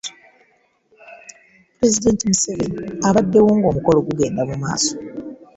Pulezidenti 1.75 2.29
Museveni 2.29 2.77
abaddewo 3.07 3.49
ng’omukolo 3.57 3.99
gugenda 4.07 4.41
mu 4.49 4.55
maaso. 4.63 4.93